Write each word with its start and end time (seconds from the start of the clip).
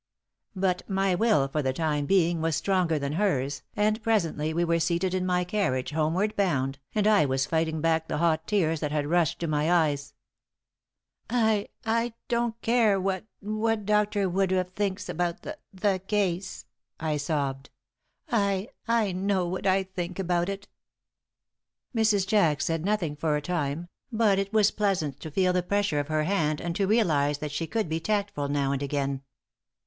But 0.55 0.81
my 0.89 1.13
will 1.13 1.47
for 1.47 1.61
the 1.61 1.73
time 1.73 2.07
being 2.07 2.41
was 2.41 2.55
stronger 2.55 2.97
than 2.97 3.11
hers, 3.13 3.61
and 3.75 4.01
presently 4.01 4.51
we 4.51 4.63
were 4.65 4.79
seated 4.79 5.13
in 5.13 5.27
my 5.27 5.43
carriage, 5.43 5.91
homeward 5.91 6.35
bound, 6.35 6.79
and 6.95 7.05
I 7.05 7.25
was 7.27 7.45
fighting 7.45 7.81
back 7.81 8.07
the 8.07 8.17
hot 8.17 8.47
tears 8.47 8.79
that 8.79 8.91
had 8.91 9.05
rushed 9.05 9.37
to 9.41 9.47
my 9.47 9.71
eyes. 9.71 10.15
"I 11.29 11.67
I 11.85 12.15
don't 12.29 12.59
care 12.63 12.99
what 12.99 13.25
what 13.41 13.85
Dr. 13.85 14.27
Woodruff 14.27 14.69
thinks 14.69 15.07
about 15.07 15.43
the 15.43 15.59
the 15.71 16.01
case," 16.07 16.65
I 16.99 17.17
sobbed. 17.17 17.69
"I 18.27 18.69
I 18.87 19.11
know 19.11 19.45
what 19.45 19.67
I 19.67 19.83
think 19.83 20.17
about 20.17 20.49
it." 20.49 20.67
Mrs. 21.95 22.25
Jack 22.25 22.61
said 22.61 22.83
nothing 22.83 23.15
for 23.15 23.35
a 23.35 23.41
time, 23.43 23.87
but 24.11 24.39
it 24.39 24.51
was 24.51 24.71
pleasant 24.71 25.19
to 25.19 25.29
feel 25.29 25.53
the 25.53 25.61
pressure 25.61 25.99
of 25.99 26.07
her 26.07 26.23
hand 26.23 26.59
and 26.59 26.75
to 26.75 26.87
realize 26.87 27.37
that 27.37 27.51
she 27.51 27.67
could 27.67 27.87
be 27.87 27.99
tactful 27.99 28.47
now 28.47 28.71
and 28.71 28.81
again. 28.81 29.21